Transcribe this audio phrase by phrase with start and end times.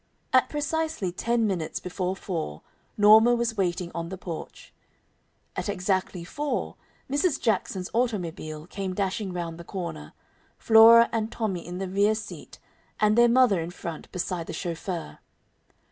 [0.33, 2.63] At precisely ten minutes before four
[2.97, 4.73] Norma was waiting on the porch.
[5.55, 6.75] At exactly four
[7.07, 7.39] Mrs.
[7.39, 10.13] Jackson's automobile came dashing round the corner,
[10.57, 12.57] Flora and Tommy in the rear seat
[12.99, 15.19] and their mother in front beside the chauffeur.